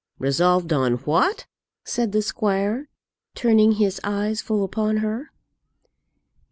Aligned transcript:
"Resolved 0.17 0.73
on 0.73 0.93
what?" 0.93 1.45
said 1.85 2.11
the 2.11 2.23
squire, 2.23 2.89
turning 3.35 3.73
his 3.73 4.01
eyes 4.03 4.41
full 4.41 4.63
upon 4.63 4.97
her. 4.97 5.29